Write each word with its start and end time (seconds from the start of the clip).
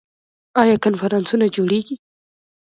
آیا 0.61 0.75
کنفرانسونه 0.85 1.45
جوړیږي؟ 1.55 1.95